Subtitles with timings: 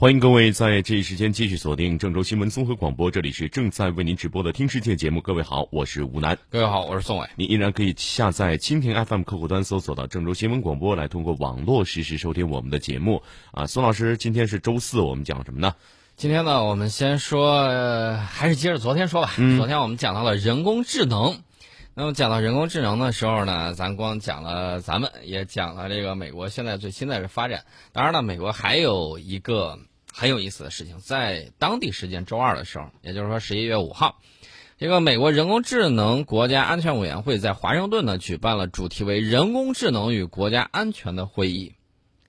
[0.00, 5.20] 欢迎各位在这一时间继续锁定郑州新闻综合广播，这里是正在为您直播的《听世界》节目。
[5.20, 6.38] 各位好，我是吴楠。
[6.48, 7.28] 各位好，我是宋伟。
[7.36, 13.22] 你依然可以下载蜻蜓 FM 客户端，搜索到郑州新闻广播，来通过网络实时收听我们的节目。
[13.52, 15.74] 啊，宋老师，今天是周四，我们讲什么呢？
[16.16, 19.34] 今天呢，我们先说，呃、还是接着昨天说吧。
[19.36, 21.42] 嗯昨天我们讲到了人工智能。
[21.92, 27.64] 那么讲到人工智能的时候呢，咱光讲了咱们，也讲了这个美国现在最新的发展。
[27.92, 29.78] 当然了，美国还有一个
[30.12, 34.18] 很有意思的事情，在当地时间周二的时候，也就是说十一月五号，
[34.78, 41.74] 这个美国人工智能国家安全委员会在华盛顿呢举办了主题为“人工智能与国家安全”的会议。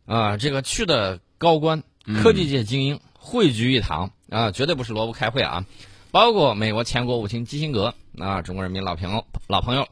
[0.06, 1.84] 啊，这个去的高官、
[2.22, 5.66] 科技界精英汇聚一堂啊，绝对不是萝卜开会啊！
[6.12, 9.88] 包括美国前国务卿基辛格啊，中国人民老朋友老朋友，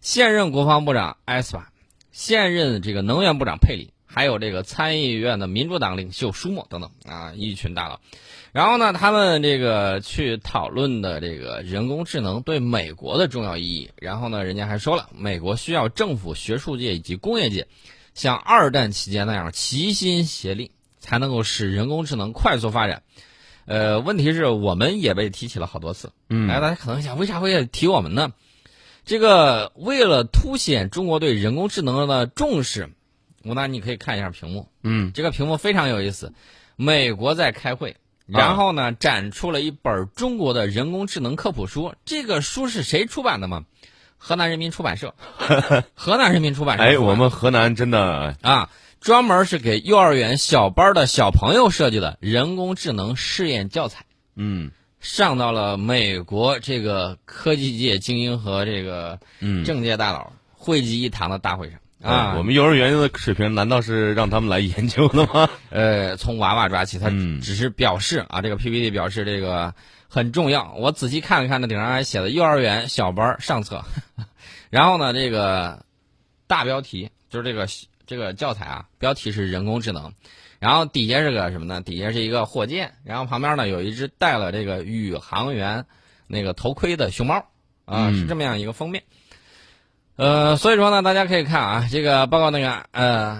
[0.00, 1.72] 现任国防部长埃斯帕，
[2.12, 8.00] 现任这个能源部长佩里，还有这个参议院的民主党领袖舒默等等啊，一群大佬。
[8.52, 13.90] 然后呢，他们这个去讨论的这个人工智能对美国的重要意义。
[13.96, 17.66] 然后呢，人家还说了，美国需要政府、学术界以及工业界
[18.14, 23.02] 像二战期间那样齐心协力，才能够使人工智能快速发展。
[23.66, 26.12] 呃，问题是我们也被提起了好多次。
[26.30, 28.32] 嗯哎，大家可能想，为啥会提我们呢？
[29.04, 32.90] 这个为了凸显中国对人工智能的重视，
[33.46, 34.68] 吴楠，你可以看一下屏幕。
[34.82, 36.32] 嗯这个屏幕非常有意思，
[36.76, 41.94] 美国在开会，然后呢，展出了一本中国的人工智能科普书。
[42.04, 43.64] 这个书是谁出版的吗？
[44.18, 45.14] 河南人民出版社，
[45.94, 62.32] 河南人民出版社出哎，我们河南真的，啊，专门是给幼儿园小班的小朋友设计的人工智能试验教材，嗯上到了美国这个科技界精英和这个嗯政界大佬汇集一堂的大会上啊。
[62.32, 65.48] 哎我们幼儿园的水平难道是让他们来研究的吗？
[65.70, 69.74] 呃，从娃娃抓起，他嗯只是表示啊，这个 PPT 表示这个
[70.08, 70.74] 很重要。
[70.74, 73.84] 我仔细看了看，那顶上还写的幼儿园小班上册，
[74.70, 75.84] 然后呢，这个
[76.46, 77.66] 大标题就是这个
[78.06, 80.12] 这个教材啊，标题是人工智能，
[80.58, 81.80] 然后底下是个什么呢？
[81.80, 85.86] 底下是一个火箭，然后旁边呢有一只戴了这个宇航员
[86.26, 87.36] 那个头盔的熊猫
[87.86, 89.02] 啊，嗯是这么样一个封面。
[90.16, 93.38] 呃，所以说呢，大家可以看啊，这个报告那个呃，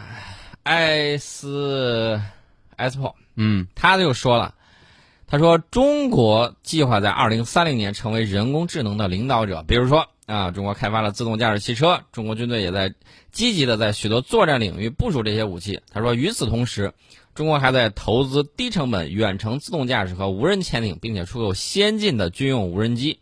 [0.65, 2.21] 埃斯
[2.77, 4.55] 埃斯珀嗯他就说了，
[5.27, 12.93] 他说中国计划在二零三零年成为人工智能的领导者，比如说啊，中国开发了自动驾驶汽车，中国军队也在
[13.33, 15.81] 积极的在许多作战领域部署这些武器。
[15.91, 16.93] 他说，与此同时，
[17.35, 23.21] 中国还在投资低成本远程自动驾驶和无人潜艇，并且出口先进的军用无人机。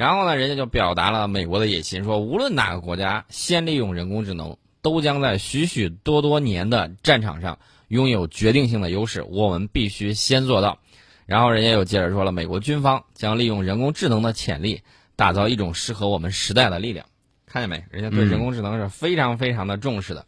[0.00, 9.22] 然后呢，人家就表达了美国的野心，说无论哪个国家先利用人工智能，都将在许许多多年的战场上拥有决定性的优势。
[9.24, 10.78] 我们必须先做到。
[11.26, 14.80] 然后人家又接着说了，美国军方将利用人工智能的潜力，
[15.16, 17.04] 打造一种适合我们时代的力量。
[17.44, 17.84] 看见没？
[17.90, 20.24] 人家对人工智能是非常非常的重视的。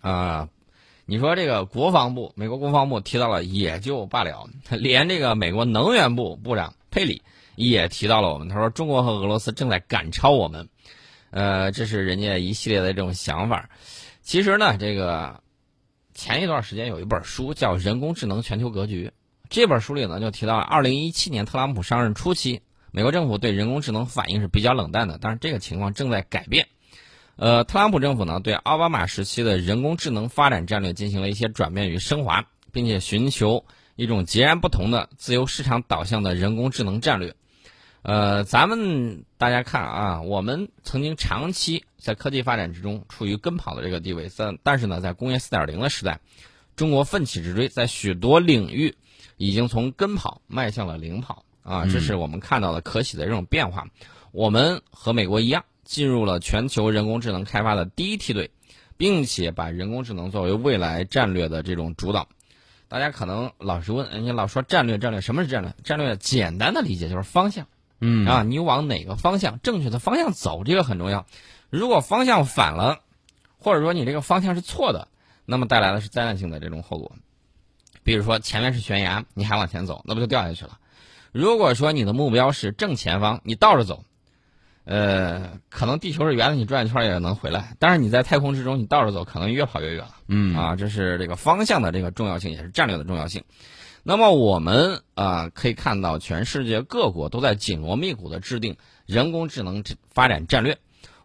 [0.00, 0.48] 啊、
[1.04, 7.20] 你说这个国防部，美国国防部提到了也就罢了，连这个美国能源部部长佩里
[7.66, 8.48] 也提到了我们。
[8.48, 10.68] 他说中国和俄罗斯正在赶超我们，
[11.30, 13.68] 呃，这是人家一系列的这种想法。
[14.22, 15.42] 其实呢，这个
[16.14, 19.08] 前一段时间有一本书叫《人工智能全球格局》，
[19.48, 22.60] 这本书里呢就提到了二零一七年特朗普上任初期，
[22.92, 26.68] 美国政府对人工智能反应是比较冷淡的，但是这个情况正在改变。
[27.36, 33.64] 呃，特朗普政府呢对奥巴马时期的人工智能发展战略进行了一些转变与升华，并且寻求
[33.94, 37.34] 一种截然不同的自由市场导向的人工智能战略。
[38.08, 46.18] 呃，咱们大家看啊，我们曾经长期在科技发展之中处于跟跑的这个地位，但但是呢，在工业四点零的时代，
[46.74, 48.94] 中国奋起直追，在许多领域
[49.36, 53.86] 已经从跟跑迈向了领跑啊，这是我们看到的可喜的这种变化。
[54.32, 58.50] 我们和美国一样，进入了全球人工智能开发的第一梯队，
[58.96, 62.26] 并且把人工智能作为未来战略的这种主导。
[62.88, 65.74] 大家可能老是问，人家老说战略，战略什么是战略？
[65.84, 67.66] 战略简单的理解就是方向。
[68.00, 71.26] 嗯啊，你往哪个方向正确的方向走，这个很重要。
[71.70, 73.00] 如果方向反了，
[73.58, 75.08] 或者说你这个方向是错的，
[75.44, 77.12] 那么带来的是灾难性的这种后果。
[78.04, 80.78] 比如说前面是悬崖，你还往前走，那不就掉下去了？
[81.32, 84.04] 如果说你的目标是正前方，你倒着走，
[84.84, 87.76] 呃，可能地球是圆的，你转一圈也能回来。
[87.78, 90.14] 但是你在太空之中，你倒着走，可能越跑越远了。
[90.28, 93.44] 嗯啊，这是这个方向的这个重要性，也是战略的重要性。
[94.08, 100.78] 那么我们啊、可以看到，全世界各国都在紧锣密鼓的制定人工智能发展战略。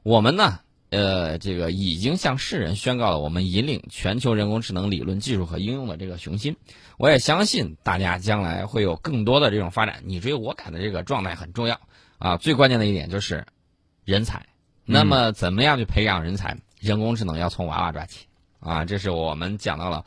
[0.04, 0.60] 我们呢，
[0.90, 6.58] 呃，这个已经向世人宣告了我们引领全球人工智能理论技术和应用的这个雄心。
[6.98, 11.80] 我也相信大家将来会有更多的这种发展，你追我赶的这个状态很重要
[12.18, 12.36] 啊。
[12.36, 13.46] 最关键的一点就是
[14.04, 14.46] 人才。
[14.84, 16.58] 那么，怎么样去培养人才？
[16.82, 18.26] 人工智能要从娃娃抓起
[18.60, 18.84] 啊！
[18.84, 20.04] 这是我们讲到了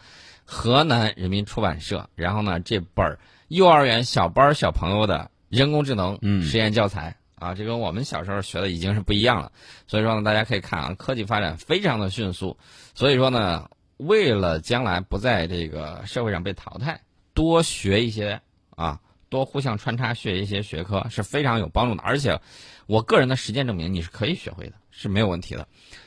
[0.46, 9.50] 河南人民出版社，然后呢，这本幼儿园小班小朋友的人工智能实验教材啊，这跟我们小时候学的已经是不一样了。
[9.88, 12.56] 所以说呢，大家可以看啊，科技发展非常的迅速。
[12.94, 17.00] 所以说呢，为了将来不在这个社会上被淘汰，
[17.34, 18.40] 多学一些
[18.70, 22.02] 啊，多互相穿插学一些学科是非常有帮助的。
[22.02, 22.40] 而且，
[22.86, 25.66] 我个人的实践证明，你是可以学会的，是没有问题的。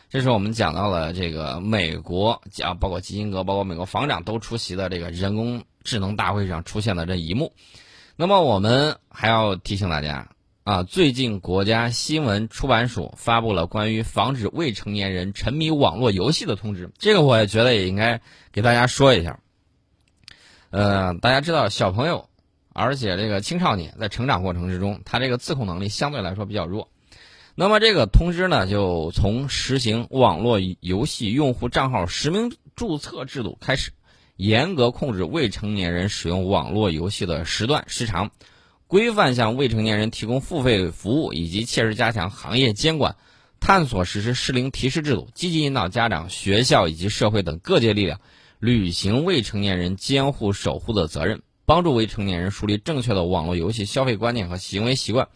[0.09, 7.53] 这是我们讲到了这个美国，讲包括基辛格，包括美国防长都出席的这个人工智能大会上出现的这一幕。
[8.15, 10.29] 那么我们还要提醒大家
[10.63, 18.19] 啊，最近国家新闻出版署发布了关于防止未成年人沉迷网络游戏的通知，这个我也觉得也应该
[18.51, 19.39] 给大家说一下。
[20.71, 22.27] 呃，大家知道小朋友，
[22.73, 26.89] 而且这个青少年在成长过程之中，他这个自控能力相对来说比较弱。
[27.59, 33.91] 那么这个通知呢，就从实行网络游戏用户账号实名注册制度开始，
[34.37, 38.31] 严格控制未成年人使用网络游戏的时段时长，
[38.87, 43.17] 规范向未成年人提供付费服务，以及切实加强行业监管，
[43.59, 48.21] 探索实施适龄提示制度，积极引导家长、学校以及社会等各界力量
[48.59, 55.27] 履行未成年人监护守护的责任，帮助未成年人树立正确的网络游戏消费观念和行为习惯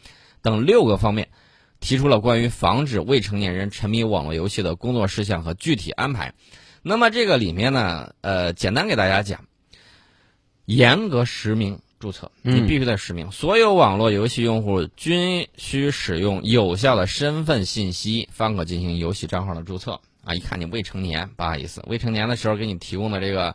[0.42, 1.28] 等六个方面。
[1.84, 6.34] 提出了关于防止未成年人沉迷网络游戏的工作事项和具体安排。
[6.82, 9.44] 那么这个里面呢，呃，简单给大家讲，
[10.64, 13.30] 严格实名注册，你必须得实名。
[13.32, 20.00] 所有网络游戏用户均需使用有效的身份信息，方可进行游戏账号的注册。
[20.24, 23.54] 啊，一看你未成年，不好意思，未成年的时候给你提供的这个，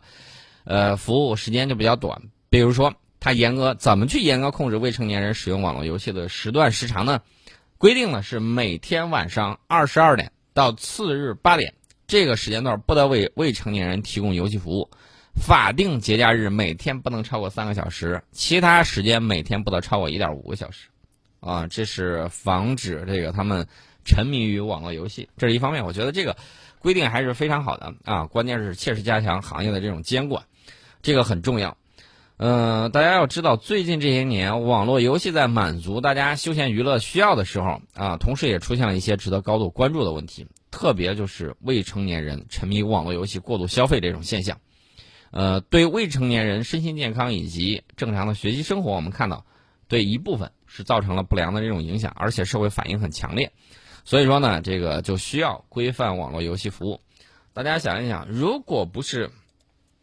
[0.65, 2.21] 呃，服务时间就比较短。
[2.47, 7.21] 比如说，他严格怎么去严格控制未成年人使用网络游戏的时段时长呢？
[7.79, 11.73] 规定呢是每天晚上二十二点到次日八点
[12.07, 14.89] 这个时间段不得为未成年人提供游戏服务，
[15.33, 20.89] 法定节假日每天不能超过三个小时，其他时间每天不得超过一点五个小时，
[21.39, 23.65] 啊，这是防止这个他们
[24.03, 26.35] 沉迷于网络游戏，这是一方面，我觉得这个
[26.79, 30.43] 规定还是非常好的啊，关键是切实加强行业的这种监管，
[31.01, 31.77] 这个很重要。
[32.41, 44.57] 嗯，大家要知道，最近这些年，网络游戏在满足大家休闲娱乐需要的时候啊，同时也出现了一些值得高度关注的问题，特别就是未成年人沉迷网络游戏过度消费这种现象。
[45.31, 49.45] 呃，对未成年人身心健康以及正常的学习生活，我们看到，
[49.89, 53.51] 对一部分是造成了不良的这种影响，而且社会反应很强烈。
[54.05, 57.01] 所以说呢，这个就需要规范网络游戏服务。
[57.51, 59.29] 大家想一想，如果不是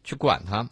[0.05, 0.69] 去管它。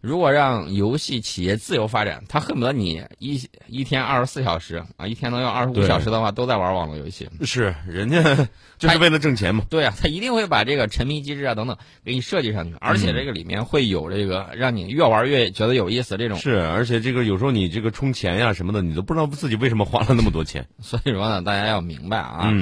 [0.00, 7.28] 如果让游戏企业自由发展，他恨不得你一一天二十四小时啊，一天能有二十五小时的话，都在玩网络游戏。
[7.42, 8.48] 是，人家
[8.78, 9.64] 就是为了挣钱嘛。
[9.68, 16.38] 对啊，他一定会把这个沉迷机制啊等等给你设计上去，而且这个里面会有这个让你越玩越觉得有意思这种。
[16.38, 20.68] 是，而且这个有时候你这个充钱呀什么的，你都不知道自己为什么花了那么多钱。
[20.80, 22.52] 所以说呢，大家要明白啊，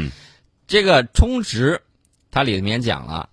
[0.66, 1.82] 这个充值，
[2.30, 3.28] 它里面讲了。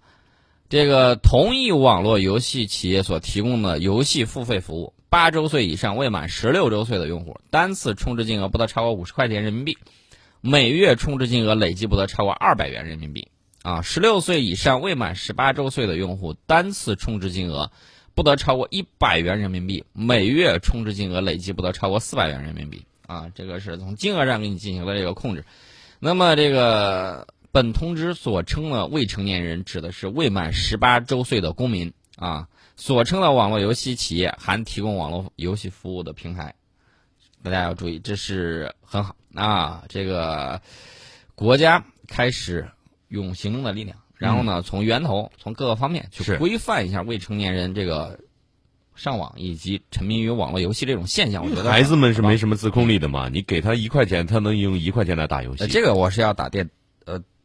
[0.74, 9.78] 这个同一网络游戏企业所提供的游戏付费服务，八周岁以上未满十六周岁的用户，单次充值金额不得超过五十块钱人民币，
[10.42, 13.28] 每月充值金额累计不得超过二百元人民币。
[13.62, 17.72] 啊，十六岁以上未满十八周岁的用户，单次充值金额
[18.16, 22.84] 不得超过一百元人民币，每月充值金额累计不得超过四百元人民币。
[23.06, 25.46] 啊，这个是从金额上给你进行了这个控制。
[26.00, 27.28] 那么这个。
[27.54, 32.48] 本通知所称的未成年人，指的是未满十八周岁的公民啊。
[32.76, 36.56] 所称的网络游戏企业，含提供网络游戏服务的平台。
[37.44, 39.84] 大家要注意，这是很好啊。
[39.88, 40.60] 这个
[41.36, 42.68] 国家开始
[43.10, 48.20] 用行动的力量，然后呢，从源头，从各个方面去规范一下未成年人这个
[48.96, 51.44] 上网以及沉迷于网络游戏这种现象。
[51.44, 55.68] 我觉得孩子们是没什么自控力的嘛，你给他一块钱，他能用一块钱来打游戏。
[55.68, 56.68] 这个我是要打电。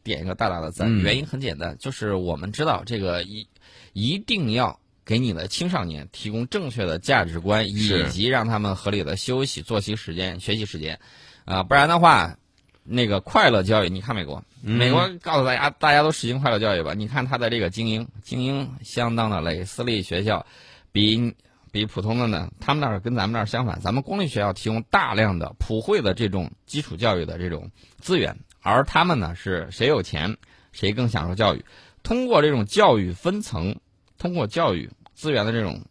[0.09, 3.47] 点一个大大的赞，原因很简单，就是我们知道这个一
[3.93, 10.99] 一定要给你的青少年提供正确的价值观，以及让他们合理的休息、作息时间、学习时间，
[11.45, 12.37] 啊，不然的话，
[12.83, 16.93] 那个快乐教育，你看美国，美国告诉大家，大家都实行快乐教育吧？
[16.93, 20.45] 你看他的这个精英，精英相当的累，私立学校
[20.91, 21.35] 比
[21.71, 28.35] 比普通的呢，他们那儿跟咱们那儿相反，咱们公立学校提供大量的普惠的这种基础教育的这种资源。
[28.61, 30.37] 而他们呢，是谁有钱，
[30.71, 31.63] 谁更享受教育？
[32.03, 33.75] 通过这种教育分层，
[34.17, 35.81] 通过教育资源的这种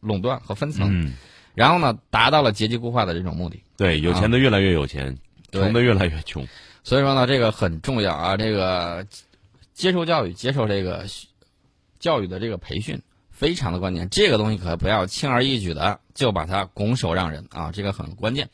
[0.00, 1.14] 垄断和分层，嗯，
[1.54, 3.62] 然后呢，达到了阶级固化的这种目的。
[3.76, 5.16] 对，有钱的越来越有钱，
[5.50, 6.46] 对穷的越来越穷。
[6.82, 9.06] 所以说呢，这个很重要啊，这个
[9.72, 11.06] 接受教育，接受这个
[11.98, 13.00] 教育的这个培训
[13.30, 14.08] 非常的关键。
[14.10, 18.50] 这个东西可不要轻而易举的就把它拱手让人啊，这个很关键。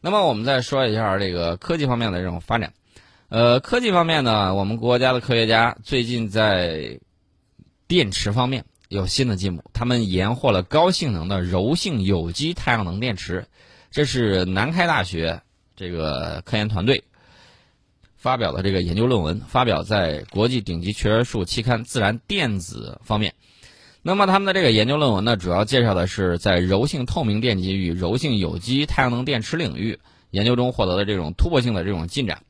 [0.00, 2.72] 那么我们再说一下这个科技方面的这种发展。
[3.34, 7.00] 呃，科技方面呢，我们国家的科学家最近在
[7.88, 13.44] 电池方面有新的进步，他们研获了高性能的柔性有机太阳能电池。
[13.90, 15.42] 这是南开大学
[15.74, 17.02] 这个科研团队
[18.14, 23.34] 发表的这个研究论文，发表在国际顶级学术期刊《自然电子》方面。
[24.02, 29.98] 那么他们的这个研究论文呢，主要介绍的是在柔性透明电极与柔性有机太阳能电池领域
[30.30, 32.40] 研究中获得的这种突破性的这种进展。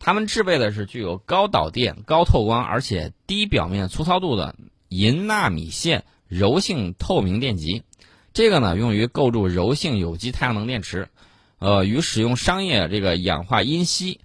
[0.00, 4.56] 他们制备的是具有高导电、高透光，而且低表面粗糙度的
[4.88, 7.84] 银纳米线柔性透明电极。
[8.32, 11.10] 这个呢，用于构筑柔性有机太阳能电池，
[11.58, 14.20] 呃，与使用商业这个氧化铟锡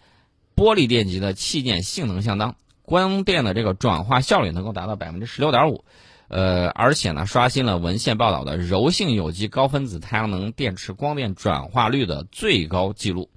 [0.55, 5.84] 玻璃电极的器件性能相当，光电的这个转化效率能够达到百分之十六点五，
[6.29, 13.29] 呃，而且呢，刷新了文献报道的柔性有机高分子太阳能电池光电转化率的最高纪录。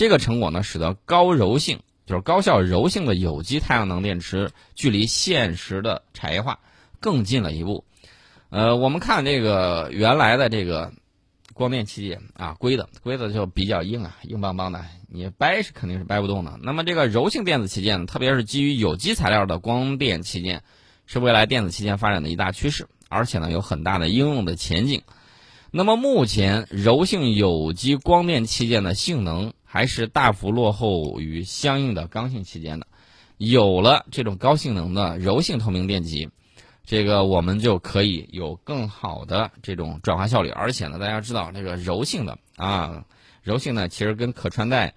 [0.00, 6.58] 这个成果呢，使得高柔性就是高效柔性的有机太阳能电池距离现实的产业化
[7.00, 7.84] 更近了一步。
[8.48, 10.94] 呃，我们看这个原来的这个
[11.52, 16.58] 光电器件啊，硅的硅的就比较硬啊，硬邦邦的，你掰是肯定是掰不动的。
[16.62, 20.62] 那么这个柔性电子器件，特别是基于有机材料的光电器件，
[21.04, 25.02] 是未来电子器件发展的一大趋势，而且呢有很大的应用的前景。
[25.70, 32.88] 那么目前柔性有机光电器件的性能还是大幅落后于相应的刚性器件的。
[33.36, 36.28] 有了这种高性能的柔性透明电极，
[36.84, 40.50] 这个我们就可以有更好的这种转化效率。
[40.50, 43.04] 而且呢，大家知道这个柔性的啊，
[43.44, 44.92] 柔性呢其实跟可穿戴，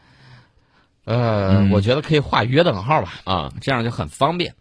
[1.05, 3.21] 呃，嗯我觉得可以画约等号吧。
[3.25, 4.55] 啊，这样就很方便。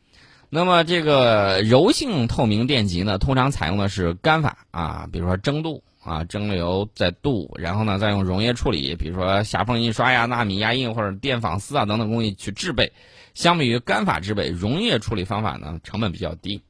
[0.50, 12.92] 那么这个柔性透明电极呢，通常采用的是干法啊，比如说蒸镀啊，蒸馏再镀，然后呢再用溶液处理，比如说狭缝印刷呀、纳米压印或者电纺丝啊等等工艺去制备。
[13.35, 16.61] 相比于干法制备，溶液处理方法呢成本比较低，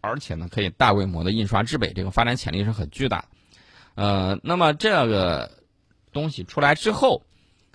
[0.00, 3.24] 而且呢可以大规模的印刷制备，这个发展潜力是很巨大的。
[3.94, 5.50] 呃，那么这个
[6.12, 7.22] 东西出来之后，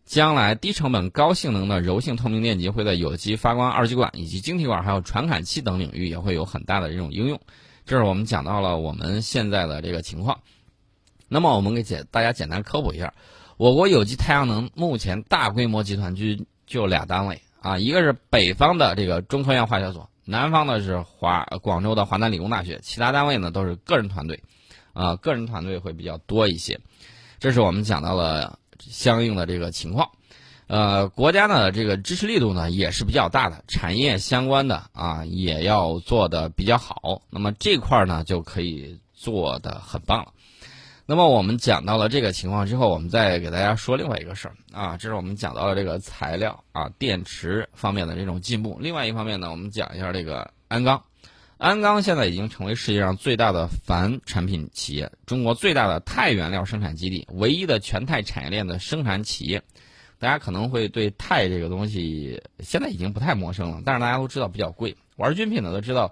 [0.05, 7.39] 将来低成本高性能的柔性透明电极会在有机发光二极管以及晶体管还有传感器等领域也会有很大的这种应用。
[7.85, 10.41] 这是我们讲到了我们现在的这个情况。
[11.27, 13.13] 那么我们给简大家简单科普一下，
[13.57, 24.41] 我国有机太阳能目前大规模集团军就俩单位啊，一个是北方的这个中科院化学所，南方的是华广州的华南理工大学，其他单位呢都是个人团队，
[24.93, 26.79] 啊，个人团队会比较多一些。
[27.39, 30.09] 这是我们讲到了相应的这个情况。
[30.67, 37.21] 呃，国家呢这个支持力度呢也是比较大的，产业相关的啊也要做的比较好。
[37.29, 40.33] 那么这块呢就可以做的很棒了。
[41.09, 48.77] 那么我们讲到了这个情况之后，我们再给大家说另外一个事儿啊，这是我们讲到了这个材料啊电池方面的这种进步。
[48.81, 51.01] 另外一方面呢，我们讲一下这个鞍钢。
[51.59, 59.63] 鞍钢现在已经成为世界上最大的钒产品企业，中国最大的钛原料生产基地，唯一的全钛产业链的生产企业。
[60.19, 64.97] 大家可能会对钛这个东西现在已经不太陌生了，但是大家都知道比较贵。
[65.15, 66.11] 玩军品的都知道，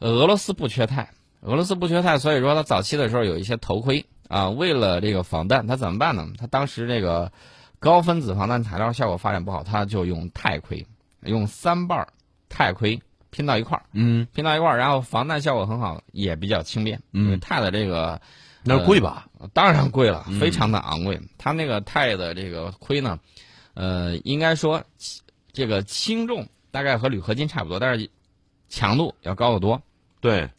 [0.00, 1.08] 俄罗斯不缺钛，
[1.40, 6.28] 俄罗斯不缺钛，所以说它早期的时候有一些头盔啊，为了这个防弹，它怎么办呢？
[6.38, 7.32] 它当时这个
[7.80, 10.86] 高分子防弹材料效果发展不好，它就用钛盔，
[11.22, 12.08] 用三瓣儿
[12.48, 17.00] 钛盔拼到一块儿，嗯，拼到一块儿，然后防弹效果很好，也比较轻便。
[17.12, 18.20] 嗯因为钛的这个
[18.62, 19.28] 那贵吧？
[19.52, 21.20] 当然贵了，嗯非常的昂贵。
[21.38, 23.18] 它那个钛的这个盔呢，
[23.74, 24.82] 呃，应该说
[25.52, 28.10] 这个轻重大概和铝合金差不多，但是
[28.68, 29.80] 强度要高得多。
[30.20, 30.50] 对，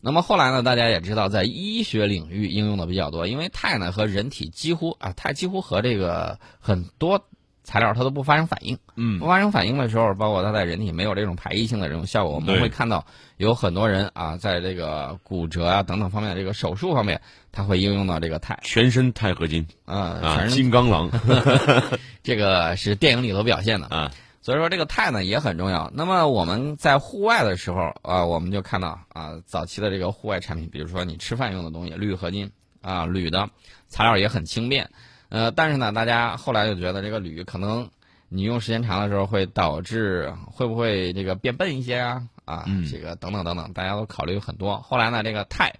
[0.00, 7.26] 那么后来呢，大家也知道，在医学领域应用的比较多，因为钛呢和人体几乎啊，钛几乎和这个很多
[7.62, 8.78] 材料它都不发生反应。
[8.96, 13.04] 嗯不发生反应的时候，包括它在人体没有这种排异性的这种效果，我们会看到
[13.36, 17.20] 有很多人啊，在这个骨折啊等等方面这个手术方面，
[17.52, 18.58] 它会应用到这个钛。
[18.62, 21.10] 全身钛合金呃，啊，反正金刚狼
[22.24, 23.86] 这个是电影里头表现的。
[23.88, 24.10] 啊，
[24.42, 25.90] 所以说这个钛呢也很重要。
[25.94, 33.50] 那么我们在户外的时候啊，我们就看到啊，早期的这个户外产品，比如说你吃饭用的东西，铝合金啊，铝的
[33.86, 34.90] 材料也很轻便。
[35.28, 37.88] 呃，但是呢，大家后来就觉得这个铝可能
[38.28, 42.22] 你用时间长的时候会导致会不会这个变笨一些啊？
[42.46, 44.78] 啊，嗯这个等等等等，大家都考虑很多。
[44.78, 45.72] 后来呢，这个钛，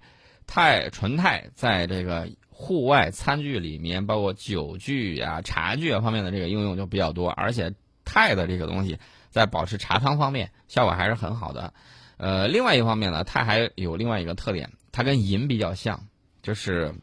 [0.47, 7.73] 钛纯钛在这个户外餐具里面，包括酒具啊、茶具啊方面的这个应用就比较多，而且
[8.05, 11.73] 钛的这个东西在保持茶汤方面效果还是很好的。
[12.17, 16.07] 呃，另外一方面呢，钛还有另外一个特点，它跟银比较像，
[16.43, 16.93] 就是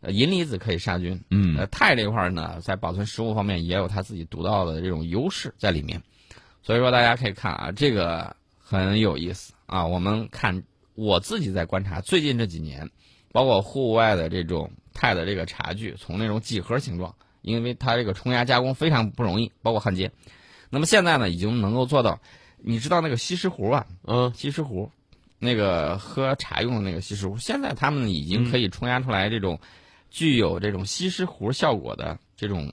[0.00, 1.22] 呃银离子可以杀菌。
[1.30, 6.02] 嗯呃，钛这块儿呢，在保存食物方面也有它自己独到的这种优势在里面。
[6.62, 9.86] 所以说，大家可以看啊，这个很有意思啊。
[9.86, 10.64] 我们看
[10.94, 12.90] 我自己在观察最近这几年，
[13.30, 17.14] 包括户外的这种钛的这个茶具，从那种几何形状，
[17.48, 20.10] 因为它这个冲压加工非常不容易，包括焊接。
[20.70, 22.20] 那么现在呢，已经能够做到，
[22.58, 24.32] 你知道那个锡石壶啊，嗯。
[24.34, 24.90] 锡石壶，
[25.38, 29.58] 那个喝茶用的那个锡石壶，现在他们已经可以冲压出来这种
[30.10, 32.70] 具有这种锡石壶效果的这种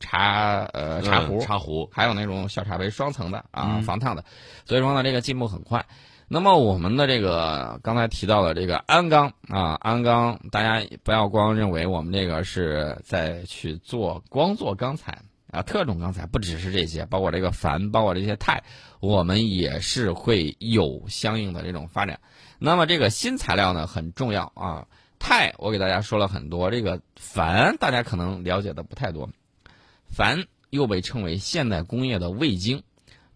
[0.00, 3.82] 茶呃茶壶，嗯茶壶，还有那种小茶杯双层的啊，嗯。
[3.82, 4.24] 防烫的，
[4.64, 5.86] 所以说呢，这个进步很快。
[6.34, 15.18] 那么我们的这个刚才提到的这个鞍钢啊，鞍钢，大家不要光认为我们这个是在去做光做钢材
[15.50, 18.62] 啊，特种钢材不只是这些，包括这个钒，包括这些钛，
[19.00, 22.18] 我们也是会有相应的这种发展。
[22.58, 24.86] 那么这个新材料呢很重要啊，
[25.18, 29.28] 钛我给大家说了很多，这个钒大家可能了解的不太多，
[30.10, 32.82] 钒又被称为现代工业的味精，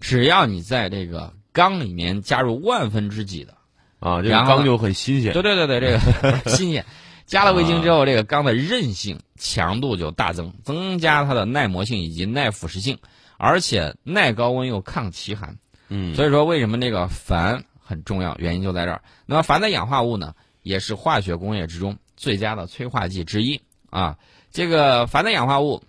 [0.00, 3.54] 只要你在这个钢里面加入万分之几的，
[3.98, 5.32] 啊，这个然后呢钢就很新鲜。
[5.32, 6.84] 对对对对，这个 新鲜，
[7.24, 12.98] 加了味精之后，这个钢的韧性、强度就大增，增加它的耐磨性以及耐腐蚀性，
[13.38, 15.56] 而且耐高温又抗奇寒。
[15.88, 18.36] 嗯，所以说，为什么这个矾很重要？
[18.38, 19.00] 原因就在这儿。
[19.24, 23.58] 那么矾的氧化物呢，也是化学工业之中最佳的催化剂之一
[23.88, 24.18] 啊。
[24.52, 25.82] 这个矾的氧化物，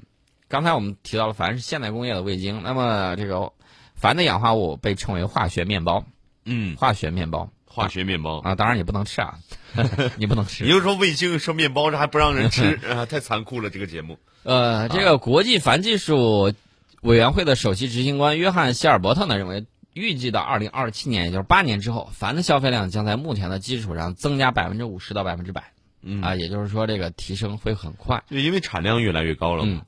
[0.48, 3.52] 刚才我们提到了钒是现代工业的味精，那么这个
[4.00, 6.06] 钒的氧化物被称为化学面包，
[6.46, 8.40] 嗯，化学面包化学面包。
[8.40, 9.38] 啊，当然你不能吃啊，
[10.18, 10.70] 你不能吃你。
[10.70, 13.70] 就说味精说面包，这还不让人吃 啊，太残酷了！
[13.70, 14.18] 这个节目。
[14.44, 16.54] 呃，这个国际钒技术
[17.02, 28.24] 委员会的首席执行官约翰希尔伯特呢认为，预计到二零二七年，也就是八年之后，钒的消费量将在目前的基础上增加百分之五十到百分之百嗯啊，也就是说这个提升会很快。
[28.30, 29.82] 就因为产量越来越高了嘛。
[29.82, 29.86] 嗯，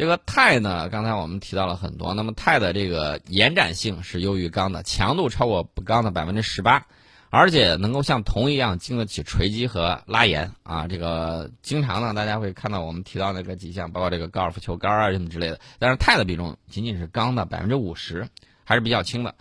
[0.00, 2.14] 这个钛呢，刚才我们提到了很多。
[2.14, 6.86] 那么钛的这个延展性是优于钢的，强度超过钢的百分之十八，
[7.28, 10.88] 而且能够像铜一样经得起锤击和拉延啊。
[10.88, 15.60] 这个经常呢，大家会看到我们提到那个几项，包括这个高尔夫球杆啊什么之类的。
[15.78, 18.26] 但是钛的比重仅仅是钢的百分之五十，
[18.64, 19.34] 还是比较轻的。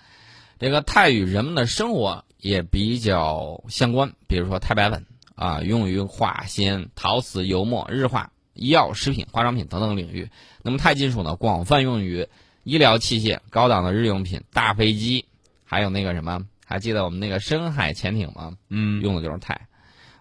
[0.60, 10.30] 这个钛与人们的生活也比较相关，比如说钛白粉啊，用于化纤、陶瓷、油墨、日化、医药、食品、化妆品等等领域。
[10.62, 12.28] 那么钛金属呢，广泛用于
[12.64, 15.26] 医疗器械、高档的日用品、大飞机，
[15.64, 18.58] 还有那个什么，还记得我们那个深海潜艇吗？
[18.70, 19.62] 嗯，用的就是钛，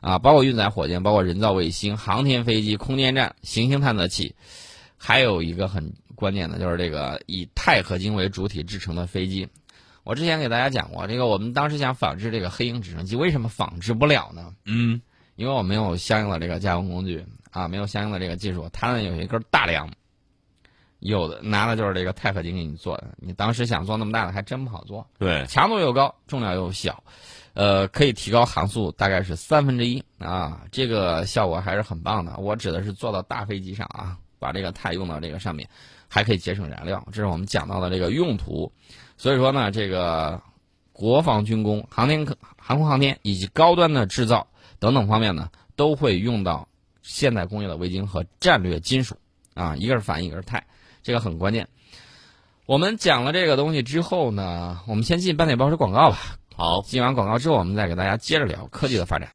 [0.01, 4.35] 啊，包括运载火箭，包括人造卫星、航天飞机、空间站、行星探测器，
[4.97, 9.49] 还有一个很关键的就是这个以钛合金为主体制成的飞机。
[10.05, 14.55] 我之前给大家讲过，这个我们当时想仿制这个黑鹰直升机，为什么仿制不了呢？
[14.65, 15.03] 嗯
[15.37, 18.69] 因为我没有相应的这个加工工具啊，没有相应的这个技术。
[18.73, 19.91] 它呢有一根大梁，
[21.01, 23.09] 有的拿的就是这个钛合金给你做的。
[23.19, 25.07] 你当时想做那么大的，还真不好做。
[25.19, 27.03] 对，强度又高，重量又小，
[27.55, 32.37] 呃，可以提高航速大概是三分之一啊，这个效果还是很棒的。
[32.39, 35.69] 我指的是做到大飞机上啊，把这个钛用到这个上面，
[36.09, 38.73] 还可以节省燃料，这是我们讲到的这个用途。
[39.17, 40.41] 所以说呢，这个
[40.93, 44.47] 国防军工、航天科、航空航天以及高端的制造
[44.79, 46.69] 等等方面呢，都会用到
[47.09, 49.17] 现代工业的微晶和战略金属
[49.55, 50.63] 啊，一个是钒，一个是钛，
[51.03, 51.67] 这个很关键。
[52.67, 56.19] 我们讲了这个东西之后呢，我们先进半点报时广告吧。
[56.55, 56.83] 好。
[56.83, 59.27] 进完广告之后，我们再给大家接着聊科技的发展。